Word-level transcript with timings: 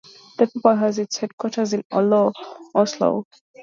The 0.39 0.47
paper 0.47 0.75
has 0.77 0.97
its 0.97 1.17
headquarters 1.17 1.73
in 1.73 1.83
Oslo. 1.93 3.27